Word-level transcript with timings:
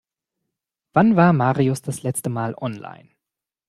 Wann 0.93 1.15
war 1.15 1.31
Marius 1.31 1.83
das 1.83 2.01
letzte 2.01 2.31
Mal 2.31 2.55
online? 2.57 3.11